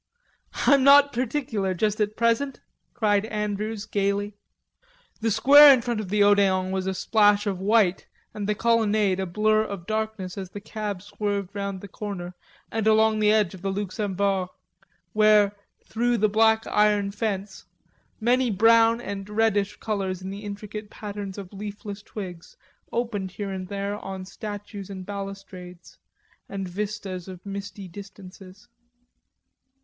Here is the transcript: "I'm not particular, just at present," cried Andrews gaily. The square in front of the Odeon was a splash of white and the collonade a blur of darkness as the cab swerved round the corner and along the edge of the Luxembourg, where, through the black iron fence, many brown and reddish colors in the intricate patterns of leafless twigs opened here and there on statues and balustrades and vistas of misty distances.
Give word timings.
"I'm 0.65 0.83
not 0.83 1.13
particular, 1.13 1.75
just 1.75 2.01
at 2.01 2.15
present," 2.17 2.59
cried 2.95 3.25
Andrews 3.27 3.85
gaily. 3.85 4.33
The 5.19 5.29
square 5.29 5.71
in 5.71 5.83
front 5.83 5.99
of 5.99 6.09
the 6.09 6.23
Odeon 6.23 6.71
was 6.71 6.87
a 6.87 6.95
splash 6.95 7.45
of 7.45 7.59
white 7.59 8.07
and 8.33 8.49
the 8.49 8.55
collonade 8.55 9.19
a 9.19 9.27
blur 9.27 9.63
of 9.63 9.85
darkness 9.85 10.39
as 10.39 10.49
the 10.49 10.59
cab 10.59 11.03
swerved 11.03 11.53
round 11.53 11.81
the 11.81 11.87
corner 11.87 12.33
and 12.71 12.87
along 12.87 13.19
the 13.19 13.31
edge 13.31 13.53
of 13.53 13.61
the 13.61 13.71
Luxembourg, 13.71 14.49
where, 15.13 15.55
through 15.85 16.17
the 16.17 16.27
black 16.27 16.65
iron 16.65 17.11
fence, 17.11 17.65
many 18.19 18.49
brown 18.49 18.99
and 18.99 19.29
reddish 19.29 19.75
colors 19.77 20.23
in 20.23 20.31
the 20.31 20.43
intricate 20.43 20.89
patterns 20.89 21.37
of 21.37 21.53
leafless 21.53 22.01
twigs 22.01 22.57
opened 22.91 23.29
here 23.33 23.51
and 23.51 23.67
there 23.67 23.95
on 23.99 24.25
statues 24.25 24.89
and 24.89 25.05
balustrades 25.05 25.99
and 26.49 26.67
vistas 26.67 27.27
of 27.27 27.45
misty 27.45 27.87
distances. 27.87 28.67